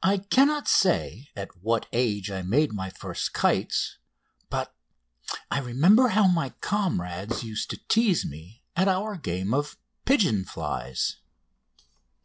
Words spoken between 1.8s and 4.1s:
age I made my first kites,